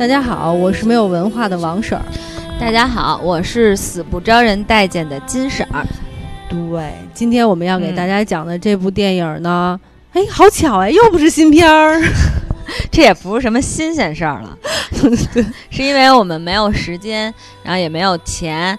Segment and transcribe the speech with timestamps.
[0.00, 2.02] 大家好，我是没有文化的王婶儿。
[2.58, 5.86] 大家好，我是死不招人待见的金婶儿。
[6.48, 9.78] 对，今天我们要给大家讲的这部电影呢，
[10.14, 12.00] 哎，好巧哎，又不是新片儿。
[12.90, 14.56] 这也不是什么新鲜事儿了，
[15.68, 17.24] 是因为我们没有时间，
[17.62, 18.78] 然后也没有钱，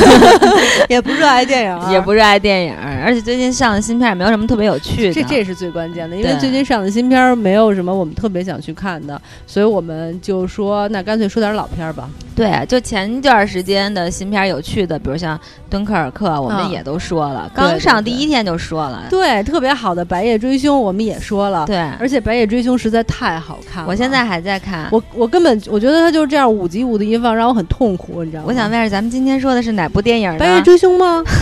[0.88, 2.74] 也不热爱电影，也不热爱电影，
[3.04, 5.12] 而且最近上的新片也没有什么特别有趣的。
[5.12, 12.08] 这这是最关键的，因为最近上的新片没有什么我们特别想去看的，所以我们就说，那干脆说点老片儿吧。
[12.34, 15.36] 对，就前一段时间的新片有趣的，比如像
[15.68, 19.04] 《敦刻尔克》，我们也都说了，刚上第一天就说了。
[19.10, 21.66] 对，特别好的《白夜追凶》，我们也说了。
[21.66, 24.88] 对，而且《白夜追凶》实在太好看了，我现在还在看。
[24.90, 28.46] 我我根本我觉得它就是这样五集五的一放，让我很痛苦，你知道吗？
[28.48, 30.30] 我想问下，咱们今天说的是哪部电影？
[30.38, 31.22] 《白夜追凶》吗？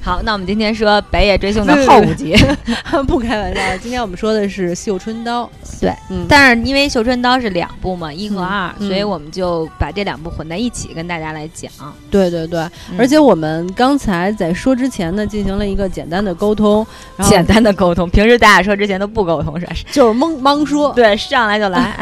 [0.00, 2.34] 好，那我们今天说《白夜追凶》的后五集，
[3.06, 3.60] 不开玩笑。
[3.76, 5.44] 今天我们说的是《绣春刀》，
[5.80, 11.70] 对，嗯，但是因为《绣春刀》是两部嘛，一和二，所以我们就把这两部混在一起跟大家来讲。
[12.10, 12.66] 对对对，
[12.98, 16.86] 而且我们刚才在说之前呢，进行了一个简单的沟通，
[17.22, 19.72] 简单的沟通，平时大家说之前都不沟通，是吧？
[19.92, 21.94] 就是蒙蒙说，对，上来就来。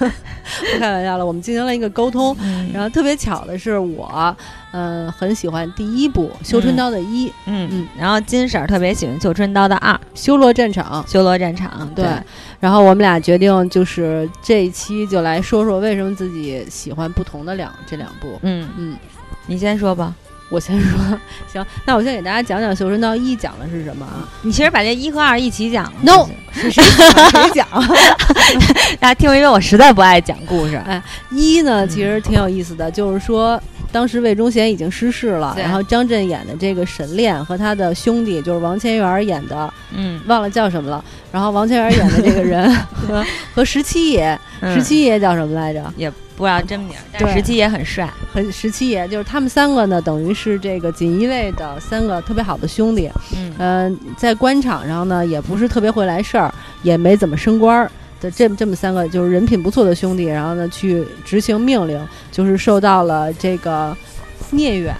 [0.72, 2.36] 不开玩笑了，我们进行了一个沟通，
[2.72, 4.36] 然后特别巧的是，我
[4.72, 7.68] 嗯很喜欢第一部《绣春刀》的一，嗯。
[7.72, 12.04] 嗯，然后金婶儿特别喜欢《绣春刀》的二，《修罗战场》，《修罗战场》对，
[12.58, 18.68] 然后我们俩决定就是这一期就来说说为什么自己喜欢不同的两这两部，嗯。
[18.76, 18.96] 嗯，
[19.46, 20.14] 你先说吧。
[20.50, 20.98] 我先说，
[21.50, 24.28] 行， 那我先给大家讲讲《绣春刀一》讲的是什么啊？
[24.42, 26.82] 你其实把这一和二一起讲，no，谁 谁
[27.54, 27.66] 讲？
[28.98, 30.76] 大家听，因为我实在不爱讲故事。
[30.86, 41.04] 哎，一呢，其实挺有意思的，就是说当时魏忠贤已经失势了，然后张震演的这个沈炼和他的兄弟，就是王千源演的，嗯，忘了叫什么了。
[41.30, 44.36] 然后王千源演的这个人和和十七爷，
[44.74, 45.80] 十七爷叫什么来着？
[45.96, 46.12] 也。
[46.40, 53.10] 不知道真名，但十七爷很帅，很十七爷就是他们三个呢，等于是这个锦衣卫的三个特别好的兄弟。
[53.58, 56.50] 嗯，在官场上呢，也不是特别会来事儿，
[56.82, 57.92] 也没怎么升官儿
[58.22, 62.00] 的这这么三个就是人品不错的兄弟，然后呢去执行命令，
[62.32, 63.94] 就是受到了这个
[64.50, 64.96] 聂远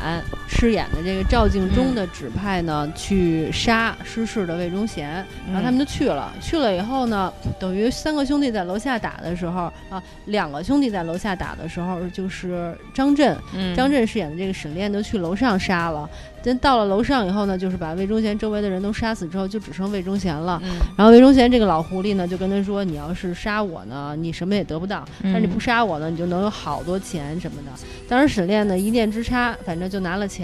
[0.52, 6.32] 饰演的这个赵敬忠的指派呢，去杀失事的魏忠贤，然后他们就去了。
[6.40, 13.36] 去了以后呢，等于三个兄弟在楼下打的时候啊，两个兄弟在楼下打的时候，就是张震，
[13.76, 16.08] 张震饰演的这个沈炼都去楼上杀了。
[16.42, 20.60] 但到了楼上以后呢，就是把魏忠贤周围的人都杀死之后，就只剩魏忠贤了。
[20.96, 27.70] 然后魏忠贤这个老狐狸呢，就跟他说：“你要是杀我呢，你什么也得不到；但是你不杀我呢，你就能有好多钱什么的。”
[28.08, 30.39] 当时沈炼呢一念之差，反正就拿了钱，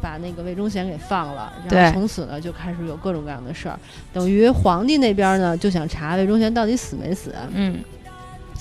[0.00, 1.52] 把那个魏忠贤给放了。
[1.68, 3.78] 然后从此呢就开始有各种各样的事儿，
[4.12, 7.34] 等于皇帝那边呢就想查魏忠贤到底死没死。
[7.52, 7.78] 嗯。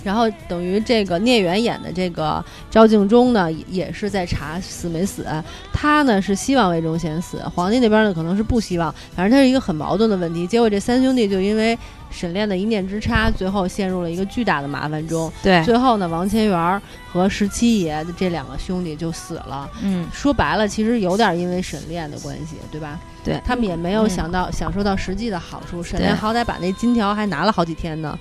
[0.01, 5.25] 然后等于这个聂远演的这个赵敬忠呢，也是在查死没死。
[5.73, 8.89] 他呢是希望魏忠贤死，皇帝那边呢可能是不希望。
[9.13, 10.47] 反正他是一个很矛盾的问题。
[10.47, 11.77] 结果这三兄弟就因为
[12.09, 15.31] 沈炼的一念之差，最后陷入了一个巨大的麻烦中。
[15.43, 16.81] 对，最后呢，王千源
[17.11, 19.69] 和十七爷的这两个兄弟就死了。
[19.81, 22.99] 嗯，说白了，其实有点因为沈炼的关系，对吧？
[23.21, 25.83] 对他们也没有想到享受到实际的好处。
[25.83, 28.17] 沈炼好歹把那金条还拿了好几天呢，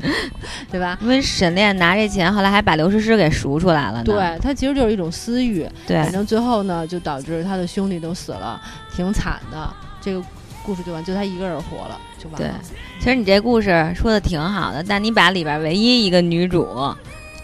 [0.70, 0.98] 对吧？
[1.00, 4.04] 因为沈炼拿这钱，后来还把刘诗诗给赎出来了。
[4.04, 5.66] 对他其实就是一种私欲。
[5.86, 8.60] 对，反正最后呢，就导致他的兄弟都死了，
[8.94, 9.72] 挺惨的。
[10.00, 10.22] 这个
[10.64, 12.48] 故事就完，就他一个人活了，就完了。
[12.48, 12.50] 对，
[12.98, 16.66] 其实你这故事说的挺好的，但你把里边唯一一个女主。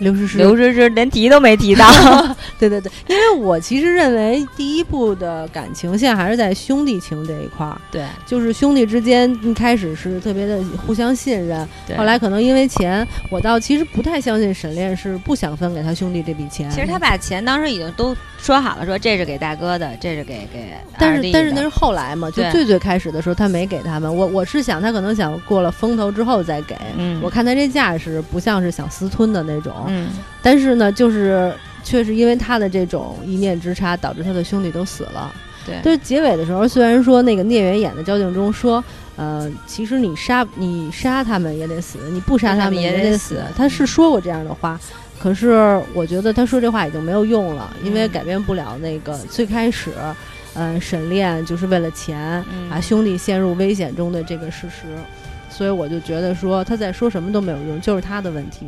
[0.01, 1.87] 刘诗诗，刘诗诗连提都没提到。
[2.59, 7.81] 对对对，因为我其实认为第一部的感情线还是在兄弟情这一块儿。
[7.91, 11.67] 对，就是兄弟之间一开始是特别的互相信任，
[11.97, 16.71] 后来可能因为钱，我倒其实不太相信沈炼是不想分给他兄弟这笔钱。
[16.71, 20.75] 其实他把钱当时已经都说好了，说这是给大哥的，这是给给。
[20.99, 24.15] 但是但是那是后来嘛，就最最开始的时候他没给他们。
[24.15, 26.77] 我我是想他可能想过了风头之后再给。
[26.97, 29.75] 嗯，我看他这架势不像是想私吞的那种。
[29.91, 30.09] 嗯，
[30.41, 31.53] 但是呢，就是
[31.83, 35.33] 确实因为他的这种一念之差，导致他的兄弟都死了。
[35.67, 38.83] 对，就是结尾的时候，虽然说那个聂远演的焦敬忠说，
[39.17, 43.43] 呃，其实你杀你杀他们也得死，你不杀他们也得死。
[43.57, 44.81] 他是说过这样的话，
[45.19, 49.91] 可是我觉得他说这话已经没有用了，因为改变不了那个最开始，
[50.55, 54.87] 嗯，沈炼就是为了钱把兄弟陷入危险中的这个事实，
[55.51, 58.67] 所以我就觉得说他在说什么都没有用，就是他的问题。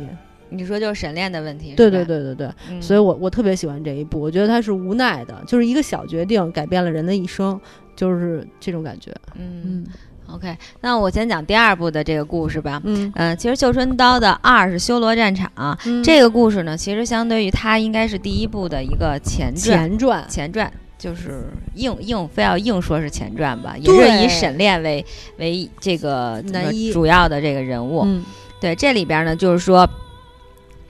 [0.53, 7.59] 你说就是沈炼的问题，对对对对对，所以我我特别喜欢这一部，我觉得他是无奈的，就是一个小决定改变了人的一生，
[7.95, 9.11] 就是这种感觉。
[9.35, 9.85] 嗯
[10.29, 12.81] ，OK，那我先讲第二部的这个故事吧。
[12.85, 19.89] 嗯嗯，其实《绣春刀》的二是修罗战场，这个故事呢，其实相对于它应该是第一部的一个前传。
[19.89, 21.43] 前传，前传就是
[21.75, 25.05] 硬硬非要硬说是前传吧，也是以沈炼为
[25.37, 28.03] 为这个男一主要的这个人物。
[28.05, 28.23] 嗯，
[28.61, 29.87] 对，这里边呢，就是说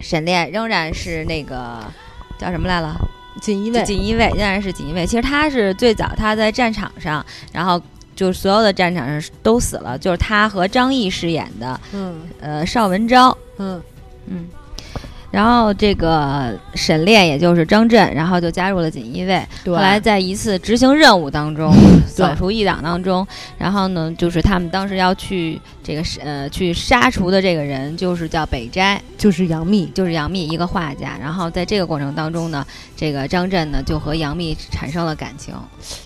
[0.04, 1.80] 沈炼仍然是那个
[2.38, 2.96] 叫什么来了？
[3.42, 5.08] 锦衣卫，锦衣卫仍然是锦衣卫。
[5.08, 7.82] 其实他是最早他在战场上，然后。
[8.16, 13.82] 就是所有的战场上都死了，就是他和张译饰演的，嗯，呃，邵文昭，嗯
[14.28, 14.48] 嗯，
[15.34, 21.74] 然后这个沈炼也就是张震，然后就加入了锦衣卫，后来在一次执行任务当中
[22.06, 23.26] 扫除异党当中，
[23.58, 25.60] 然后呢，就是他们当时要去。
[25.86, 31.18] 这个呃，去杀除的这个人就是叫北斋，就是杨幂，就是杨幂一个画家。
[31.20, 32.66] 然后在这个过程当中呢，
[32.96, 35.54] 这个张震呢就和杨幂产生了感情。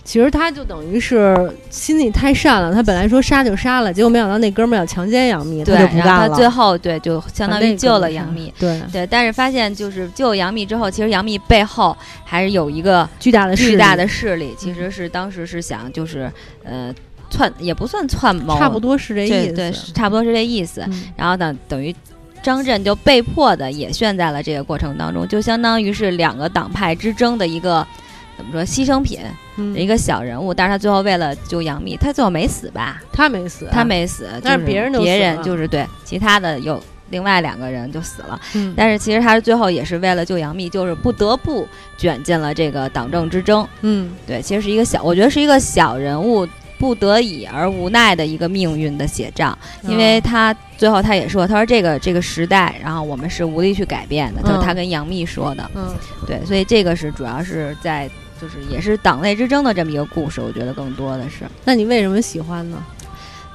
[0.02, 9.06] 其实他就等于是心里太善了，他本来说杀就杀了，结果没想到那哥们儿要强奸杨幂，对，然后他最后对就相当于救了杨幂，对对。
[9.06, 16.30] 但是发现就是救杨幂之后，其实杨幂背后还是有一个巨大的巨大的势力，其实是当时是想就是
[16.64, 16.94] 呃。
[17.30, 20.82] 窜也不算窜谋，差不多是这意思，对，差不多是这意思。
[21.14, 21.94] 然后呢，等于
[22.42, 27.86] 张震就被迫的也陷在了这个过程当中，就相当于是两个党派之争的一个
[28.34, 29.20] 怎么说牺牲品，
[29.76, 30.54] 一个小人物。
[30.54, 33.02] 但是他最后为了救杨幂，他最后没死吧？
[33.12, 38.40] 他没死，他没死，但是别人别人就是对其他的有另外两个人就死了。
[38.54, 41.66] 嗯，但是其实他是最后也是为了救杨幂，就是不得不
[41.96, 43.66] 卷进了这个党政之争。
[43.82, 46.46] 嗯，对，其实是一个小，我觉得是一个小人物。
[46.80, 55.92] 不得已而无奈的一个命运的写照，因为他最后他也说，他说这个这个时代，然后我们是无力去改变的，就是他跟杨幂说的，嗯，
[56.24, 58.08] 对，所以这个是主要是在
[58.40, 61.38] 就是也是党内之争的这么一个故事，我觉得更多的是。
[61.64, 62.80] 那你为什么喜欢呢？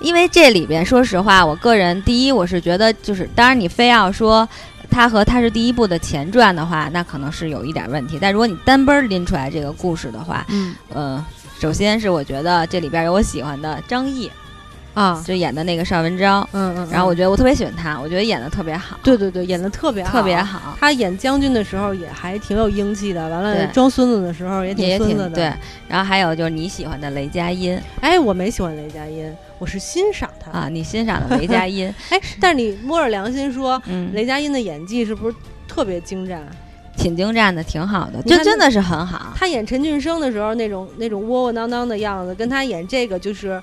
[0.04, 4.48] 因为这里边，说实话，我个人第一我是觉得就是，当然你非要说
[4.92, 11.26] 他和他是第一部的前传的话，那可能是有一点问题，但如果你单奔拎出来这个故事的话，嗯，呃。
[11.60, 14.30] 首先是我觉得这里边有我喜欢的张译，
[14.94, 20.78] 啊，就演的那个邵文昭，嗯嗯，然后我觉得我特别喜欢他，我觉得演的特别好，对对对，演的特别好特别好。
[20.80, 25.30] 他演将军的时候也还挺有英气的，完了装孙子的时候也挺孙子的。
[25.32, 25.54] 对，
[25.88, 33.82] 然后还有就是你喜欢的雷佳音，哎，我没喜欢雷佳音，我是欣赏他啊，你欣赏的雷佳音， 哎，但是你摸着良心说，
[34.14, 35.36] 雷佳音的演技是不是
[35.68, 36.40] 特别精湛？
[36.96, 39.34] 挺精湛的，挺好的，就真的是很好。
[39.36, 43.60] 他演陈俊生的时候，那种那种窝窝囊囊的样子，跟他演这个就是。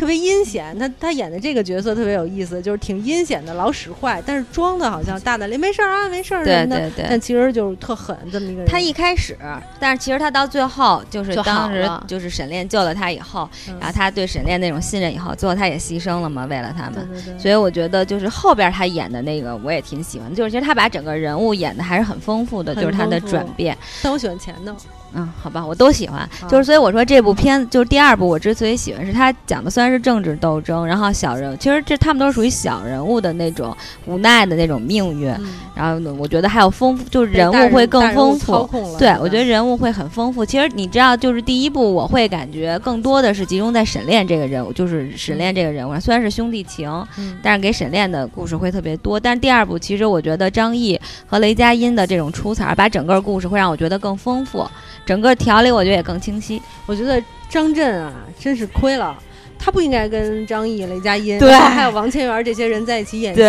[0.00, 6.90] 特别阴险，他他演的这个角色特别有意思，就是挺阴险的，老使坏，但是装的好像大大咧，没事儿啊，没事儿什么的。
[7.06, 8.66] 但其实就是特狠这么一个人。
[8.66, 9.36] 他一开始，
[9.78, 13.46] 但是其实他到最后就是当时就是沈炼救了他以后，
[13.78, 17.06] 然后他对沈炼那种信任以后，最后他也牺牲了嘛，为了他们。
[17.06, 17.38] 对对对。
[17.38, 23.76] 所以我觉得就是后边他演的那个我也挺喜欢，就是其实他把整个人物演的还是很丰富的，就是他的转变。
[24.02, 24.74] 但我喜欢前头。
[25.14, 33.76] 嗯，好吧，我都喜欢，就是所以我说这部片就是第二部，我之所以喜欢，是它讲的虽然是政治斗争，然后小人，其实这他们都是属于小人物的那种
[34.06, 35.34] 无奈的那种命运，
[35.74, 38.68] 然后呢，我觉得还有丰富，就是人物会更丰富，
[38.98, 40.44] 对我觉得人物会很丰富。
[40.44, 46.88] 其实你知道，就是第一部我会感觉更多的是集中在沈炼这个人物，就是沈炼这个人物，虽然是兄弟情，
[47.42, 49.18] 但是给沈炼的故事会特别多。
[49.18, 54.64] 但是第二部其实我觉得张译和雷佳音的这种出彩，把整个故事会让我觉得更丰富。
[55.04, 56.60] 整个条理我觉得也更清晰。
[56.86, 59.16] 我觉得张震啊，真是亏了，
[59.58, 63.42] 他不应该跟张译、雷佳音，对，还有王千源这些人在一起演戏。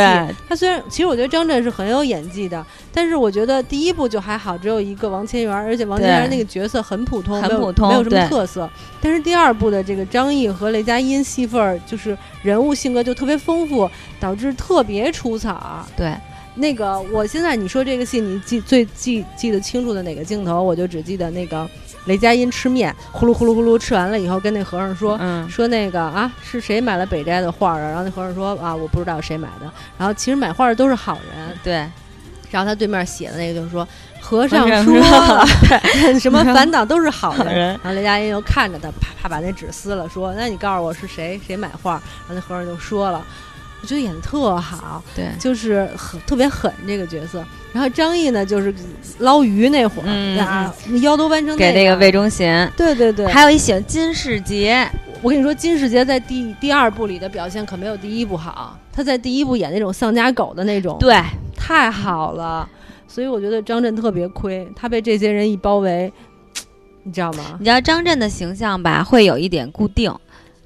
[0.50, 8.70] 他虽然，其实我觉得张震是很有演技的，但是我觉得第一部就还好，只有一个王千源，而且王千源那个角色很普通，很普通，没有什么特色。
[9.00, 13.90] 但是第二部的这个张译和雷佳音戏份儿，就是人物性格就特别丰富，
[14.20, 15.56] 导致特别出彩。
[15.96, 16.12] 对。
[16.62, 20.62] 那个，我现在你说这个戏，你记最记记得清楚的哪个镜头？
[20.62, 21.68] 我就只记得那个
[22.06, 27.80] 雷佳音吃面，呼噜呼噜呼噜吃完了以后，跟那和尚说，说那个啊，是谁买了北斋的画啊？
[27.80, 29.70] 然后那和尚说啊，我不知道谁买的。
[29.98, 31.74] 然后其实买画的都是好人，对。
[32.52, 33.88] 然后他对面写的那个就是说，
[34.20, 35.46] 和尚说了
[36.20, 37.70] 什么反党都是好人。
[37.82, 41.94] 然后雷佳音又看着他，啪啪把那纸撕了，说，那你告诉我是谁谁买画？
[41.94, 43.26] 然后那和尚就说了。
[43.82, 47.44] 我觉得演的特好，对，就是很特别狠这个角色。
[47.74, 48.74] 然后张译呢，就是
[49.20, 50.08] 捞鱼那会儿
[50.40, 54.88] 啊，腰都弯成给那个魏忠贤，对对对，还有一喜金世杰。
[55.22, 58.78] 我跟你说，金世杰在第第二部里的表现可没有第一部好。
[58.92, 61.16] 他在第一部演那种丧家狗的那种，对，
[61.56, 62.68] 太好了。
[63.08, 66.12] 所以我觉得张震特别亏，他被这些人一包围，
[67.04, 67.56] 你知道吗？
[67.60, 70.14] 你知道张震的形象吧，会有一点固定。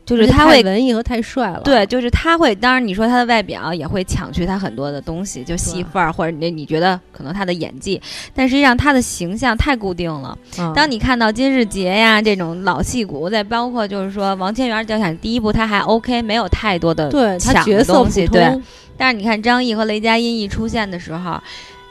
[0.06, 1.62] 就是他会文艺和太帅了。
[1.64, 2.54] 对，就是他会。
[2.54, 8.00] 当然，你说他的外表也会抢去他很多的东西，就戏份儿，或者你你觉得可能他的演技，
[8.34, 10.38] 但实际上他的形象太固定了。
[10.76, 18.28] 当你看到金世杰呀这种老戏骨，再包括就是说王千源，就想第一部他还 OK，没有太多的对抢的东西。
[18.28, 18.48] 对，
[18.96, 21.42] 但是你看张译和雷佳音一出现的时候。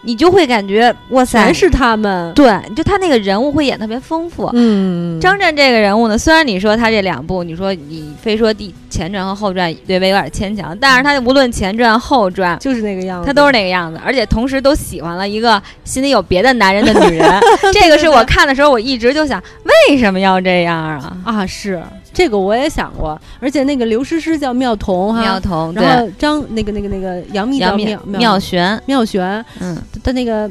[0.04, 2.32] 你就会感觉哇塞，全是他们。
[2.34, 4.50] 对，就他那个人物会演特别丰富。
[4.52, 17.40] 嗯，张震这个人物呢，虽然你说他这两部，你说你非说第前传和后传略微有点牵强，但是他无论前传后传，就是那个样子，他都是那个样子，而且同时都喜欢了一个心里有别的男人的女人。
[17.72, 21.16] 这个是我看的时候，我一直就想，为什么要这样啊？
[21.24, 21.82] 啊，是。
[22.12, 30.48] 这个我也想过，而且那个刘诗诗叫妙童哈，妙童，然后张那个那个那个杨幂叫妙妙璇，妙璇，嗯，她那个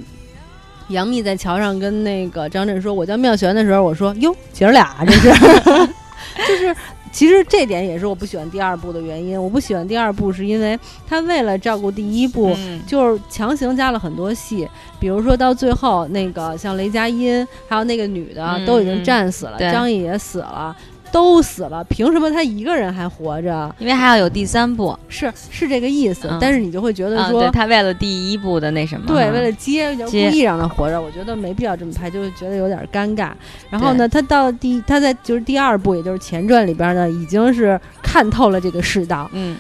[0.90, 5.30] 杨幂在桥上跟那个张震说：“我叫妙璇”的时候，我说：“哟，姐儿俩这是，
[6.48, 6.76] 就是。”
[7.14, 9.42] 其实这点也是我不喜欢第二部的原因。
[9.42, 10.78] 我不喜欢第二部，是因为
[11.08, 12.54] 他为了照顾第一部，
[12.88, 14.68] 就是强行加了很多戏。
[15.00, 20.76] 比如说到最后，那个像雷佳音，还有那个女的都已经战死了，张译也死了。
[21.14, 23.76] 都死了，凭什么他一个人还活着？
[23.78, 26.28] 因为还要有第三部，是是这个意思。
[26.42, 31.00] 但是你就会觉得说，他为了第一部的那什么，对，为了接，就故意让他活着。
[31.00, 33.30] 我觉得没必要这么拍，就觉得有点尴尬。
[33.70, 39.30] 然后呢，他到第他在就是第二部，也就是前传里边呢，已经是看透了这个世道。
[39.34, 39.56] 嗯。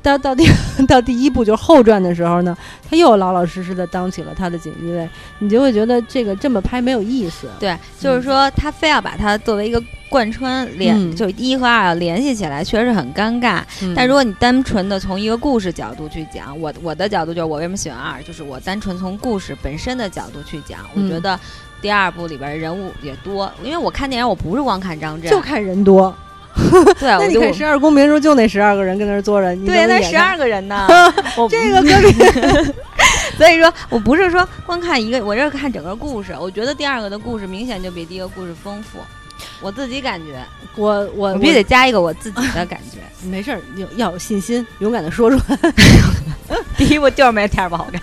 [0.00, 0.46] 到到第
[0.86, 2.56] 到第一部就是后传的时候呢，
[2.88, 5.08] 他又老老实实的当起了他的锦衣卫，
[5.40, 7.48] 你就会觉得这个这么拍没有意思。
[7.58, 13.62] 对，就是说他非要把它作为一个贯穿联，就一和二要联系起来，确实很尴尬。
[13.94, 21.38] 但如果你单纯的从一个故事角度去讲，我我的角度就是我为什么喜欢二，就是我单纯从故事本身的角度去讲，我觉得
[21.80, 26.14] 第二部里边人物也多，因为我看电影我不是光看张震，就看人多。
[26.98, 30.88] 对， 那你看十二公民时候就那十二个人跟那儿坐着，对，那十二个人呢？
[31.48, 32.72] 这个可比。
[33.36, 36.34] 所以说我不是说光看一个，我这是看整个故事。
[36.40, 38.98] 我觉得第二个的故事明显就比第一个故事丰富。
[39.60, 40.42] 我自己感觉，
[40.76, 42.98] 我我必须得加一个我自己的感觉。
[43.28, 45.58] 没事儿，有要有信心，勇敢的说出来。
[46.78, 48.00] 第一部就是没天儿不好看，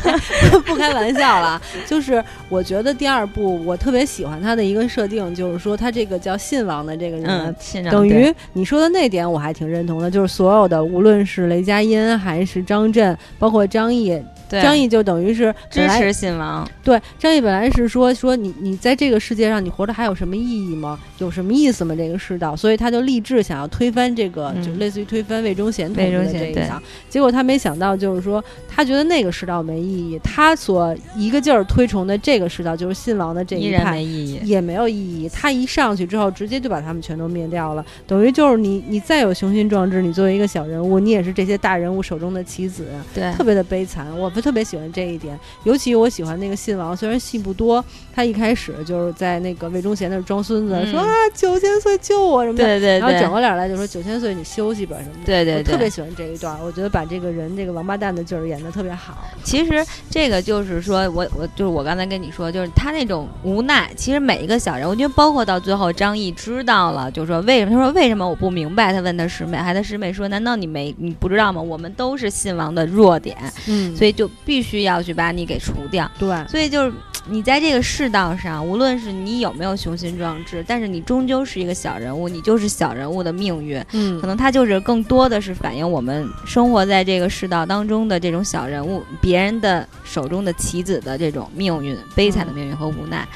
[0.64, 1.60] 不开玩笑了。
[1.86, 7.54] 就是我觉得第二部我特别喜欢他的一个设定，就是说他这个叫信王的这个人，
[7.90, 10.10] 等于你说的那点我还挺认同的。
[10.10, 14.20] 就是所有的，无论是雷佳音还是张震，包括张译。
[14.60, 16.68] 张译就等于是支持信王。
[16.82, 20.98] 对，张译本来是说说你你在这个世界上你活着还有什么意义吗？
[21.18, 21.94] 有什么意思吗？
[21.96, 26.82] 这个世道，所以他就立志想要推翻这个，就类似于推翻魏忠贤统治的这一场。
[27.08, 35.28] 结果他没想到，就是说他觉得那个世道没意义，他所一个劲儿推崇的这个世道就是信王的这一派，也没有意义。
[35.28, 37.84] 他一上去之后，直接就把他们全都灭掉了。
[38.06, 44.06] 等于就是你你再有雄心壮志，你作为一个小人物，你也是这些大人物手中的棋子，对，特别的悲惨。
[44.18, 44.30] 我。
[44.42, 47.82] 特别喜欢这一点，尤其我喜欢那个信王，虽然戏不多，
[48.12, 59.16] 他一开始就是在那个魏忠贤那装孙子，说啊九千岁救我什么的，对对，然后转过脸来就说九千岁你休息吧什么的，对对对，特别喜欢这一段，我觉得把这个人这个王八蛋的劲儿演的特别好。
[59.44, 68.92] 其实这个就是说我我就是我刚才跟你说，就是他那种无奈，其实每一个小人，我觉得包括到最后张译知道了，就说为什么他说为什么我不明白？
[68.92, 71.62] 他问他师妹，还他师妹说难道你没你不知道吗？
[71.62, 73.36] 我们都是信王的弱点，
[73.68, 74.21] 嗯，所以就。
[74.44, 76.92] 必须要去把你给除掉，对，所以就是
[77.28, 93.26] 你在这个世道上，无论是你有没有雄心壮志，但是你终究是一个小人物，你就是小人物的命运，嗯，可能他就是更多的是反映我们生活在这个世道当中的这种小人物，别人的手中的棋子的这种命运，悲惨的命运和无奈，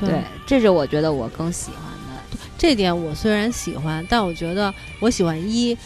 [0.00, 2.38] 对，这是我觉得我更喜欢的。
[2.56, 5.76] 这点我虽然喜欢，但我觉得我喜欢一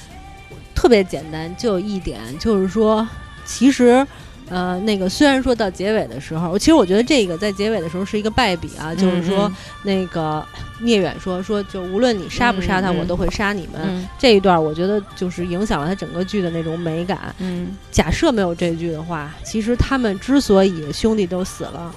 [0.76, 3.04] 特别简单，就一点，就是说
[3.44, 4.06] 其实。
[4.50, 9.50] 呃，那个虽然说到结尾的时候，其实我觉得这个在结尾的时候是一个败笔啊，就是说
[9.82, 10.44] 那个
[10.80, 14.08] 聂远说说，就无论你杀不杀他，我都会杀你们。
[14.18, 17.34] 这一段我觉得就是影响了他整个剧的那种美感。
[17.38, 21.94] 嗯，假设没有这句的话，其实他们之所以兄弟都死了，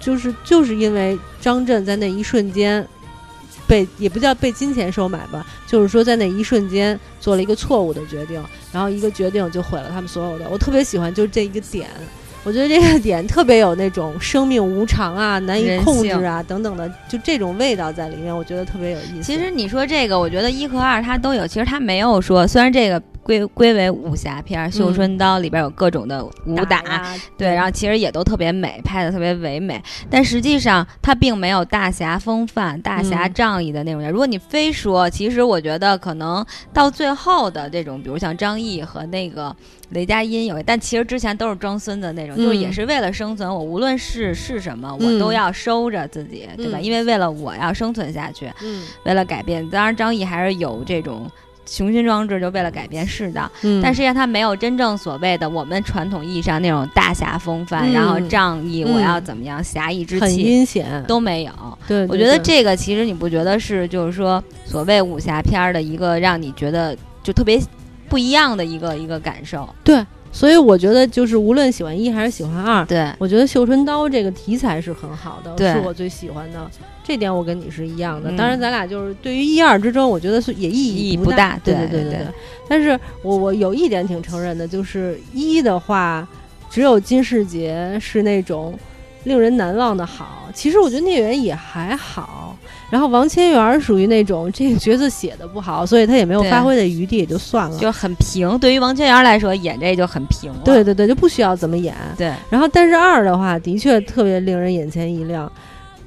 [0.00, 2.86] 就是就是因为张震在那一瞬间。
[3.66, 8.42] 被也不叫被金钱收买吧，就是说在那一瞬间做了一个错误的决定，
[8.72, 10.48] 然后一个决定就毁了他们所有的。
[10.50, 11.88] 我特别喜欢就这一个点，
[12.44, 19.22] 我觉得这个点特别有那种生命无常啊、难以控制啊等等的，就这种味道在里面，我觉得特别有意思。
[19.22, 23.02] 其实你说这个，我觉得一和二它都有，其实它没有说，虽然这个。
[23.26, 26.80] 归归为武侠片，《绣春刀》里边有各种的武打，
[27.36, 29.82] 对，然后其实也都特别美，拍的特别唯美。
[30.08, 34.08] 但实际上，它并没有大侠风范、大侠仗义的那种。
[34.08, 39.54] 如果你非说，其实我觉得可能到最后的这种，比如像张译和那个
[39.90, 46.78] 雷佳音有，但其实之前都是装孙子那种，就是也是为了生存，我无论是是什么，我都要收着自己，对吧？
[46.78, 48.48] 因为为了我要生存下去，
[49.04, 49.68] 为了改变。
[49.68, 51.28] 当然，张译还是有这种。
[51.66, 53.50] 雄心壮志就为了改变世道，
[53.82, 61.52] 但实际上他没有真正所谓的我们传统意义上那种大侠风范，然后仗义，我要怎么样侠义之气，很阴险都没有。
[61.86, 67.60] 对，我觉得这个其实你不觉得是就是说所谓武侠片的一个让你觉得就特别
[68.08, 69.68] 不一样的一个一个感受。
[69.82, 70.04] 对。
[70.36, 76.70] 所以我觉得，就是无论喜欢一还是喜欢二，对我觉得《绣春刀》这个题材是很好的，是我最喜欢的。
[77.02, 78.30] 这点我跟你是一样的。
[78.36, 81.58] 当然，咱俩就是对于一二之争，我觉得是也意义不大。
[81.64, 82.26] 对对对对对。
[82.68, 86.28] 但是我我有一点挺承认的，就是一的话，
[86.68, 88.78] 只有金世杰是那种
[89.24, 90.50] 令人难忘的好。
[90.52, 92.45] 其实我觉得聂远也还好。
[92.90, 98.58] 然后王千源属于那种这个角色写的不好，所以他也没有发挥的余地，也就算了，就很平。
[98.58, 100.60] 对于王千源来说，演这就很平了。
[100.64, 101.94] 对对对，就不需要怎么演。
[102.16, 102.32] 对。
[102.50, 105.50] 然后，但是二的话，的确特别令人眼前一亮，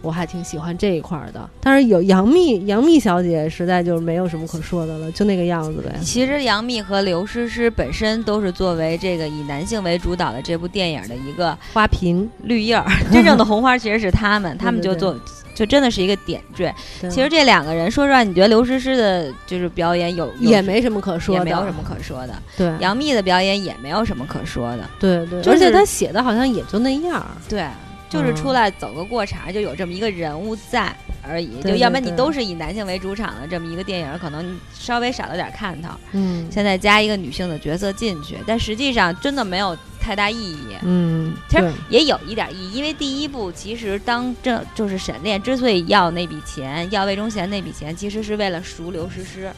[0.01, 1.49] 我还挺喜欢这一块的。
[1.61, 5.93] 但是有杨幂，杨幂小姐实在就是没有什么可说的了，就那个样子呗。
[6.01, 15.15] 其实杨幂和刘诗诗本身都是作为这个以男性为主导的这部电影的一个花瓶绿叶儿，真正的红花其实是他们， 他们就做。
[15.59, 16.73] 就真的是一个点缀。
[17.01, 22.33] 其实这两个人，说实话，你觉得刘诗诗的就是表演有也没什么可说的，没有什么可说的。
[22.55, 24.89] 对，杨幂的表演也没有什么可说的。
[25.01, 27.25] 对对，而且她写的好像也就那样。
[27.49, 27.67] 对，
[28.09, 31.61] 就是出来走个过场，就有这么一个人物在而已。
[31.61, 35.89] 就要不然你都是以男性为主场的这么一个电影，可能稍微少了点看头。
[36.13, 39.77] 嗯，现在加一个女性的角色进去，但实际上真的没有。
[40.01, 49.51] 太大意义，嗯，其实也有一点意义，因为第一部其实当这就是沈炼之所以要那笔钱，要魏忠贤那笔钱，其实是为了赎刘诗诗，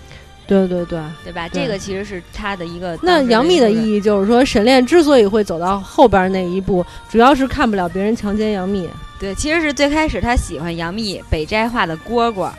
[0.47, 1.47] 对对对，对吧？
[1.47, 2.97] 这个其实是他的一个。
[3.01, 8.89] 那杨幂的意义就是说，沈炼之所以会走到后边那一步，主要是看不了别人强奸杨幂。
[9.21, 12.49] 对，其实是最开始他喜欢杨幂北斋画的蝈蝈。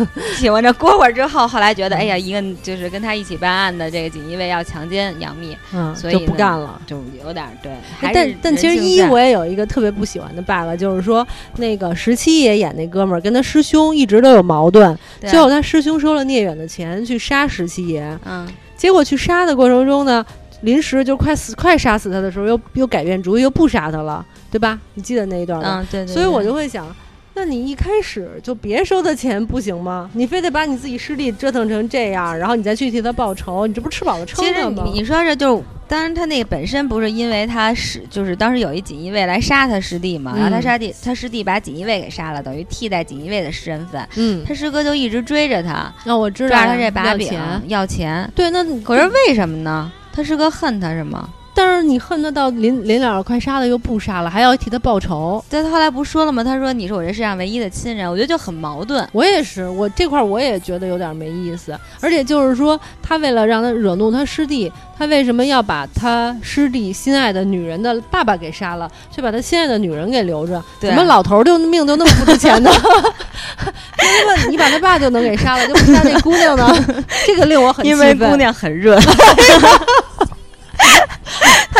[0.38, 7.70] 喜欢这蝈蝈之后，后来觉得，哎呀，一个就是跟他一起办案的这个锦衣卫要强奸杨幂，嗯，所以不干了，就有点对。
[8.00, 20.24] 但但其实一我也有一个特别不喜欢的 bug，就是说那个十七爷演那哥们儿跟他师兄一直都有矛盾，最后他师兄收了聂远的钱去杀十七爷，嗯，结果去杀的过程中呢，
[20.62, 24.78] 临时就快死快杀死他的时候，又又改变主意，又不杀他了，对吧？
[24.94, 25.80] 你记得那一段吗？
[25.80, 26.12] 嗯，对对。
[26.12, 26.86] 所以我就会想。
[27.32, 30.10] 那你一开始就别收他钱不行吗？
[30.14, 34.82] 你非得把你自己师弟折腾成这样，然后你再去替他报仇，你这不吃饱了撑的吗？
[34.84, 44.06] 其实你说这就，当然他那个本身不是因为他是，就是当时有一锦衣卫来杀他师弟嘛，然后他杀弟，他师弟把锦衣卫给杀了，等于替代锦衣卫的身份。
[44.16, 47.32] 嗯，他师哥就一直追着他，那我知道抓他这把柄
[47.68, 48.30] 要钱。
[48.34, 49.90] 对，那可是为什么呢？
[50.12, 51.30] 他师哥恨他是吗？
[51.54, 55.44] 但是你恨他到临临了快杀了又不杀了，还要替他报仇。
[55.48, 56.42] 但他后来不说了吗？
[56.42, 59.06] 他说你是我这世上唯一的亲人，我觉得就很矛盾。
[59.12, 61.78] 我也是，我这块我也觉得有点没意思。
[62.00, 70.62] 而且就是说，他为了让他惹怒他师弟，他为什么要把他师弟心爱的女人的爸爸给杀了，却把他心爱的女人给留着？
[70.80, 72.70] 怎么老头就命就那么不值钱呢？
[72.70, 76.72] 为什么你把他爸就能给杀了，就不杀那姑娘呢？
[77.26, 78.98] 这个令我很因为姑娘很热。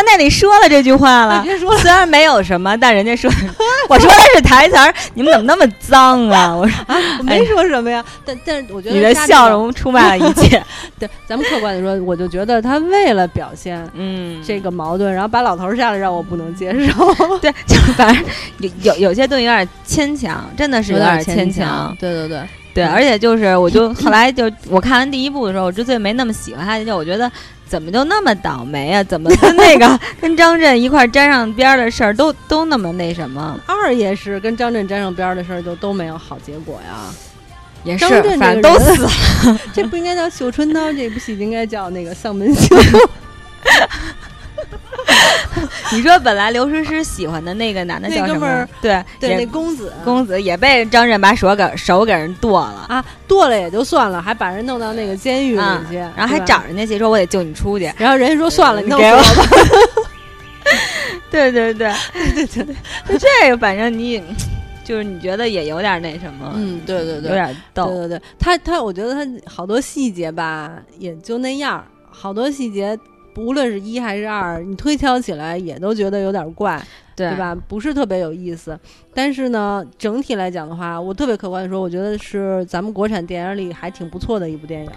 [0.00, 1.44] 他那里说了这句话了，
[1.78, 3.30] 虽然没有什么，但人家说，
[3.86, 6.52] 我说的是台词儿，你们怎么那么脏啊？
[6.56, 10.62] 我说啊，我没说什么呀，但但是我觉得你的笑容出卖了一切。
[10.98, 17.14] 对，咱们客观的说，我就觉得他为了表现嗯这个矛盾，然后把老头杀了，让我不能接受。
[17.38, 18.24] 对，就反正
[18.60, 21.94] 有有有些东西有点牵强，真的是有点牵强。
[22.00, 22.40] 对对对
[22.72, 27.30] 对，而且就是我就后来就 我看完第一部的时候，我之所以没那么喜欢他，就我觉得。
[27.70, 29.04] 怎么就那么倒霉啊？
[29.04, 33.56] 怎么跟那个 跟张震一块沾上边的事儿都都那么那什么？
[33.64, 37.14] 二也是跟张震沾上边的事儿就都没有好结果呀。
[37.84, 38.06] 也是，
[38.38, 39.10] 反正都死了。
[39.72, 42.76] 这不应该叫《绣春刀》，这部戏应该叫那个《丧门星》。
[45.92, 48.68] 你说本来刘诗诗喜欢的那个男的叫什么？
[48.80, 53.04] 对对，那公子公子也被张震把手给手给人剁了啊！
[53.26, 59.20] 剁了也就算了，还把人弄到那个监狱里去，然后还找人家去说：“我得救你出去。”然后人家说：“算了，你给我。
[61.30, 61.92] ”对对对
[62.34, 62.74] 对对对，
[63.08, 64.22] 就这个，反正你
[64.84, 71.84] 就是你觉得也有点那什么，嗯，对对对，有点逗，对对对，他他，我觉得他好多细节吧，也就那样。
[72.12, 72.98] 好多细节，
[73.36, 76.82] 无论是一还是二，你推敲起来也都觉得有点怪，
[77.14, 77.54] 对吧？
[77.54, 78.78] 不是特别有意思。
[79.14, 84.90] 但是呢，整体来讲的话，我特别客观的说，我觉得是咱们国产电影里还挺不错的一部电影。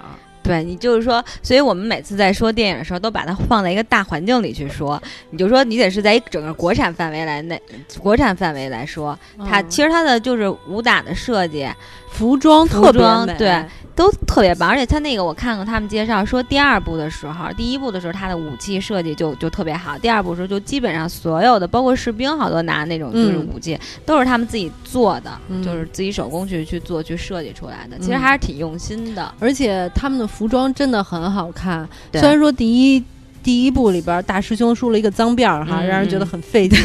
[0.43, 5.01] 对你就是说，所以我们每次在说电影的时候，都把它放在一个大环境里去说。
[5.29, 7.60] 你就说，你得是在一整个国产范围来那
[7.99, 9.17] 国产范围来说，
[9.49, 11.67] 它其实它的就是武打的设计、
[12.12, 13.63] 服装、服装对。
[13.95, 33.04] 都特别棒，而且它那个我看过他们介绍说，第二部的时候，第一部的时候它的武器设计就就特别好，第二部的时候就基本上所有的，包括士兵好多拿那种就是武器，都是他们自己做的，就是自己手工去去做去设计出来的，其实还是挺用心的，而且他们的服装真的很好看，虽然说第一。
[33.43, 36.78] 第一部里边，大师兄梳了一个脏辫儿，哈，让人觉得很费解，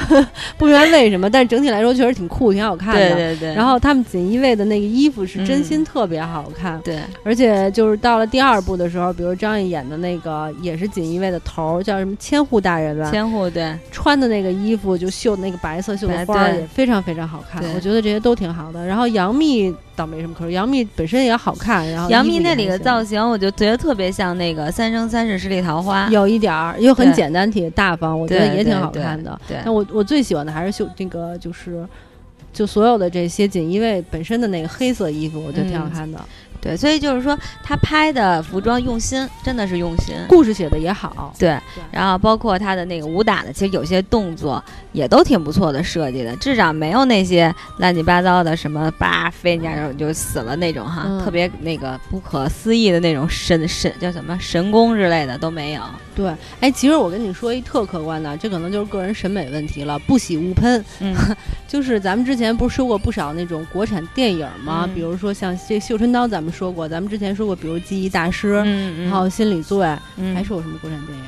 [0.56, 1.28] 不明白为什么。
[1.28, 3.10] 但是整体来说，确实挺酷，挺好看的。
[3.10, 3.54] 对对对。
[3.54, 6.80] 然后他们锦衣卫的那个衣服是真心特别好看。
[6.82, 6.98] 对。
[7.22, 13.10] 而且就是到了第二部的时候，比如张译演的那个也是锦衣卫的头，叫什么千户大人吧？
[13.10, 13.78] 千户对。
[13.92, 17.62] 穿的那个衣服就绣那个白色绣的花也非常非常好看。
[17.74, 18.86] 我觉得这些都挺好的。
[18.86, 19.74] 然后杨幂。
[19.98, 29.38] 倒没什么可说，杨幂本身也好看，然后杨幂那里的造型，我就觉得特别像那个《三生三世十里桃花》，有一点儿又很简单、挺大方，我觉得也挺好看的。
[29.48, 31.84] 对，那我我最喜欢的还是秀那个，就是
[32.52, 36.20] 就所有的这些锦衣卫本身的那个黑色衣服，我觉得挺好看的。
[36.60, 41.32] 对，所以就是说，他拍的服装用心，真的是用心，故事写的也好。
[41.38, 41.58] 对，
[41.90, 55.82] 然后包括他的那个武打的，其实有些动作也都挺不错的设计的，至少没有那些乱七八糟的什么叭飞人家就死了那种哈，特别那个不可思议的那种神神叫什么神功之类的都没有。
[56.14, 60.84] 对，哎，其实我跟你说一特客观的，这可能就是个人审美问题了，不喜勿喷。
[60.98, 61.14] 嗯，
[61.68, 64.88] 就是咱们之前不是说过不少那种国产电影吗？
[64.92, 68.54] 比如说像这《绣春刀》，咱们说过，咱们之前说过，比如《记忆大师》，
[69.04, 69.78] 然后《心理罪》，
[70.34, 71.24] 还说有什么国产电影？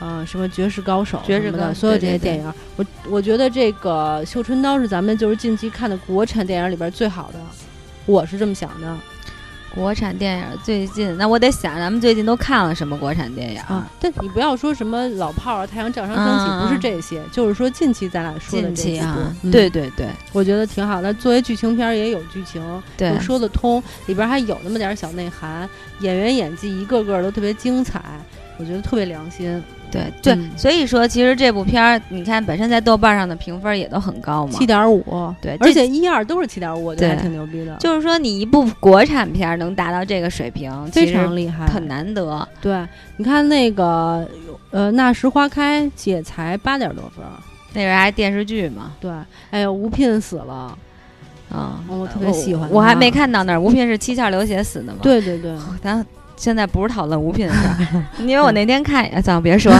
[0.00, 7.38] 啊，什么《绝世高手》什么的，所有这些电影，我我觉得这个《绣春刀》是咱们就是近期看的国产电影里边最好的，
[8.06, 8.96] 我是这么想的。
[9.74, 13.88] 国产电影最近，那我得想，咱们最近都看了什么国产电影啊？
[14.00, 21.14] 但你不要说什么老炮儿、太阳照常升起，不是这些，就是说近期咱俩说的这几部，对对对，我觉得挺好的。
[21.14, 22.62] 作为剧情片也有剧情，
[22.96, 25.68] 对，说得通，里边还有那么点小内涵，
[26.00, 28.02] 演员演技一个个都特别精彩，
[28.58, 29.62] 我觉得特别良心。
[29.90, 35.02] 对对，所以说其实这部片儿，你看本身在豆瓣上的评分也都很高嘛，七点五。
[35.40, 37.76] 对，而且一二都是七点五，我觉得还挺牛逼的。
[37.76, 42.46] 就是说，你一部国产片能达到这个水平，非常厉害，很难得。
[42.60, 44.26] 对，你看那个
[44.70, 47.24] 呃，《那时花开》也才八点多分，
[47.72, 48.92] 那个还电视剧嘛？
[49.00, 49.10] 对，
[49.50, 50.76] 哎呦，吴聘死了
[51.52, 51.82] 啊！
[51.88, 53.60] 我特别喜欢，我还没看到那儿。
[53.60, 54.98] 吴聘是七窍流血死的吗？
[55.02, 56.06] 对对对，咱。
[56.40, 59.70] 现在不是讨论吴品的事儿， 因为我那天看，咱别说，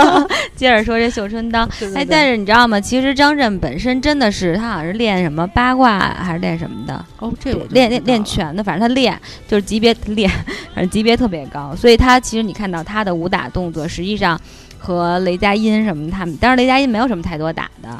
[0.56, 1.68] 接着说这绣春刀。
[1.94, 2.80] 哎，但是你知道吗？
[2.80, 7.04] 其实张震本身真的是他好像是练什么八卦还是练什么的？
[7.18, 9.14] 哦，这练练练拳的，反正他练
[9.46, 10.26] 就是级别练，
[10.74, 11.76] 反正级别特别高。
[11.76, 14.40] 所以他其实你看到他的武打动作，实际上
[14.78, 17.90] 和雷佳音什么他们，当然雷佳音没有什么太多打的。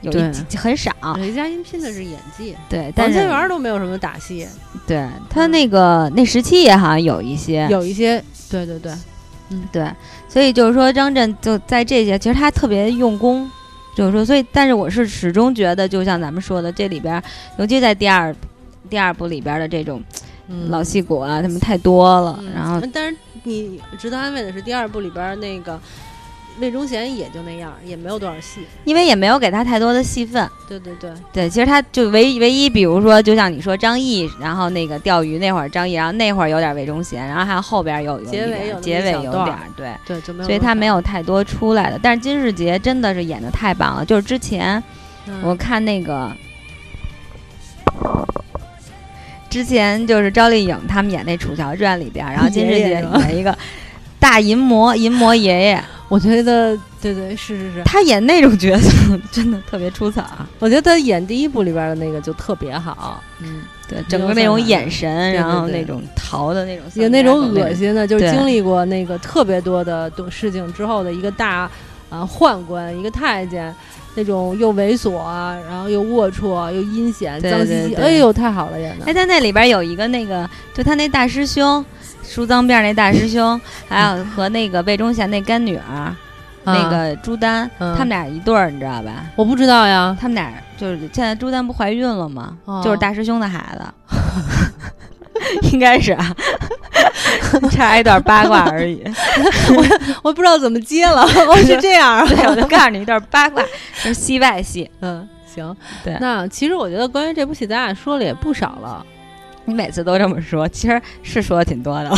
[0.00, 4.46] 有一很少，雷佳音拼的是演技，对，王千源都没有什么打戏，
[4.86, 8.92] 对他那个那时期也好像有一些，有一些，对对对，
[9.50, 9.90] 嗯对，
[10.28, 13.50] 所以就是说张震就在这些，其实他特别用功，
[13.96, 17.20] 就是说，所以但是我是始终觉得，就像咱们说的，这里边，
[17.58, 18.34] 尤其在第二
[18.88, 20.00] 第二部里边的这种
[20.68, 25.80] 老戏骨啊，他们太多了，然后，但是你值得安慰的是，第二部里边那个。
[26.60, 30.48] 魏忠贤也就那样，也没有多少戏，因为也没有给他太多的戏份。
[30.68, 41.98] 对对对对，其实他就唯唯一，比如说，就像你说张译，然后那个钓鱼那会儿张译，然后那会儿有点魏忠贤，然后还有后边有结尾有结尾有点对对，所以他没有太多出来的。
[42.02, 44.82] 但是金世杰真的是演的太棒了，就是之前
[45.42, 46.30] 我看那个，
[49.48, 53.56] 之前就是赵丽颖他们演那《楚乔传》里边，然后金世杰演一个
[54.18, 55.84] 大淫魔，淫魔爷爷。
[56.08, 58.90] 我觉得对对是是是，他演那种角色
[59.30, 60.24] 真的特别出彩。
[60.58, 71.70] 我觉得他演第一部里边的那个就特别好，嗯，对，整个那种眼神，然后那种逃的那种，有那种恶心的，就是经历过那个特别多的事情之后的一个大
[72.08, 73.74] 啊宦官，一个太监，
[74.14, 75.12] 那种又猥琐，
[75.68, 79.04] 然后又龌龊，又阴险，脏兮兮，哎呦，太好了演的。
[79.04, 81.84] 哎，在那里边有一个那个，就他那大师兄。
[82.28, 86.14] 梳脏辫那大师兄，还有和那个魏忠贤那干女儿，
[86.64, 89.24] 那个朱丹，他们俩一对儿，你知道吧？
[89.34, 90.16] 我不知道呀。
[90.20, 92.58] 他们俩就是现在朱丹不怀孕了吗？
[92.84, 93.82] 就是大师兄的孩子，
[95.72, 96.36] 应该是啊。
[97.70, 99.02] 差一段八卦而已。
[99.74, 102.26] 我我不知道怎么接了，我，是这样。
[102.28, 104.90] 对，我就告诉你一段八卦，就是戏外戏。
[105.00, 105.74] 嗯，行。
[106.04, 109.04] 对，那其实我觉得关于这部戏，咱俩说了也不少了。
[109.68, 112.08] 你每次都这么说，其实是说的挺多的。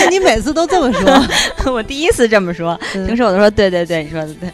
[0.00, 1.26] 那你每次都这么说，
[1.74, 4.48] 我第一次这么说，平时我都说对对对，你说的对。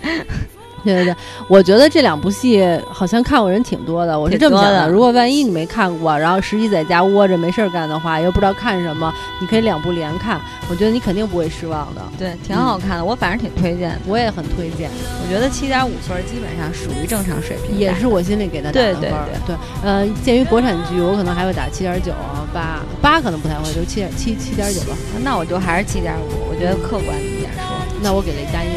[0.87, 1.17] 对对对，
[1.49, 4.19] 我觉得这两部戏好像看过人挺多的。
[4.19, 10.41] 我是这么想的，如果万一你没看过，然后实际在家窝着没事儿干的话，又不知道看什么，你可以两部连看。
[10.71, 12.03] 我觉得你肯定不会失望的。
[12.19, 14.91] 对，挺好看的，我反正挺推荐，我也很推荐。
[15.23, 19.01] 我觉得七点五分基本上属于正常水平，也是我心里给他打的分。
[19.01, 22.13] 对对对对，呃，鉴于国产剧，我可能还会打七点九
[22.53, 24.97] 八八，可能不太会，就七点七七点九吧。
[25.23, 27.77] 那我就还是七点五，我觉得客观一点说。
[28.03, 28.71] 那我给雷佳音。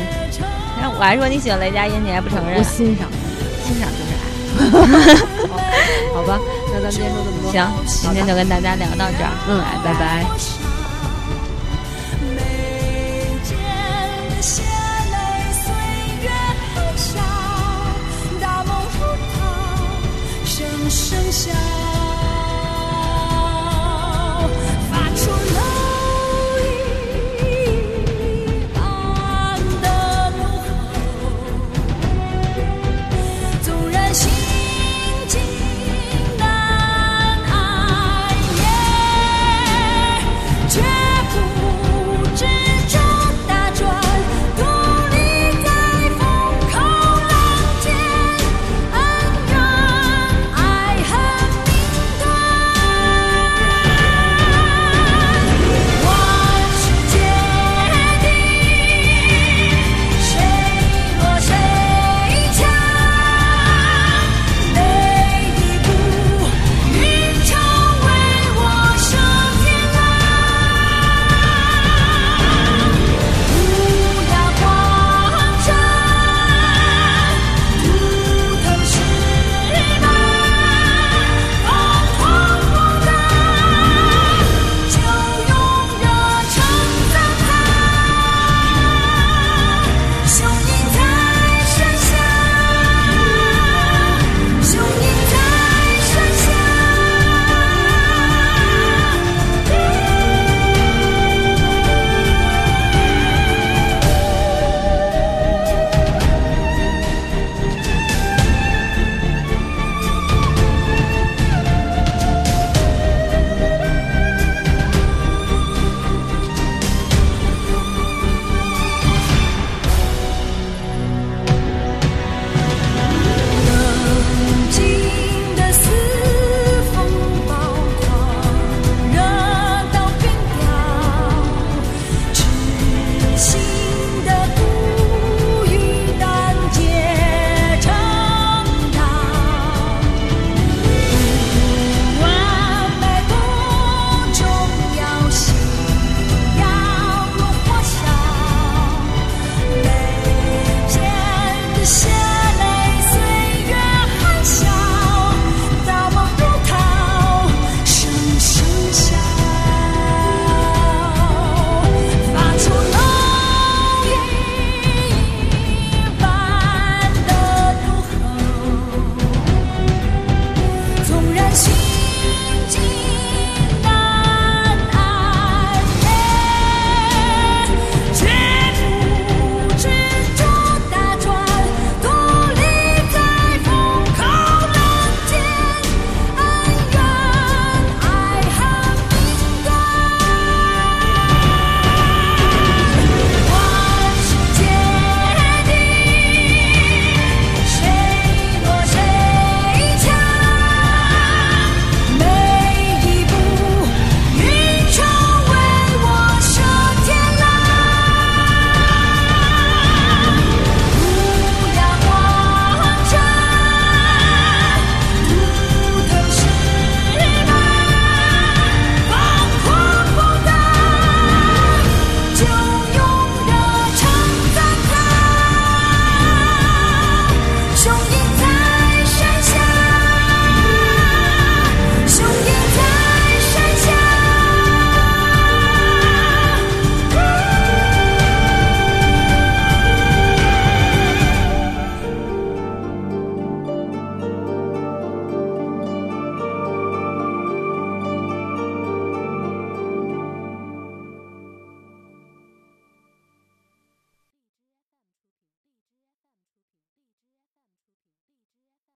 [1.00, 2.58] 我还说你喜欢雷佳音，你还不承认？
[2.58, 3.08] 我欣赏，
[3.66, 4.24] 欣赏就是爱。
[6.14, 6.38] 好吧，
[6.74, 7.50] 那咱们今天说这么多。
[7.54, 9.32] 行，今天就跟大家聊到这儿。
[9.48, 10.26] 嗯，拜拜。
[21.32, 21.54] 心。